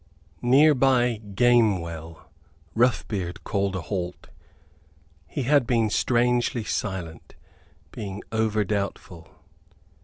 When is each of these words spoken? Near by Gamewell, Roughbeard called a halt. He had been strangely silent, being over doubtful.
Near 0.41 0.73
by 0.73 1.19
Gamewell, 1.35 2.27
Roughbeard 2.75 3.43
called 3.43 3.75
a 3.75 3.81
halt. 3.81 4.29
He 5.27 5.43
had 5.43 5.67
been 5.67 5.91
strangely 5.91 6.63
silent, 6.63 7.35
being 7.91 8.23
over 8.31 8.63
doubtful. 8.63 9.27